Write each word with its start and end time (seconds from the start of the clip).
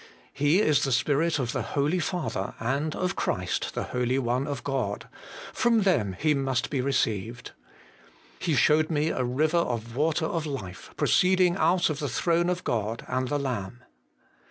He 0.33 0.61
is 0.61 0.83
the 0.83 0.91
Spirit 0.91 1.37
of 1.37 1.51
the 1.51 1.61
Holy 1.61 1.99
Father, 1.99 2.55
and 2.59 2.95
of 2.95 3.15
Christ, 3.15 3.75
the 3.75 3.83
Holy 3.83 4.17
One 4.17 4.47
of 4.47 4.63
God: 4.63 5.07
from 5.53 5.81
them 5.83 6.15
He 6.19 6.33
must 6.33 6.71
be 6.71 6.81
received.' 6.81 7.51
He 8.39 8.55
showed 8.55 8.89
me 8.89 9.09
a 9.09 9.23
river 9.23 9.59
of 9.59 9.95
water 9.95 10.25
of 10.25 10.47
life 10.47 10.91
proceeding 10.97 11.55
out 11.55 11.91
of 11.91 11.99
the 11.99 12.09
throne 12.09 12.49
of 12.49 12.63
God 12.63 13.05
and 13.07 13.27
the 13.27 13.37
Lamb.' 13.37 13.83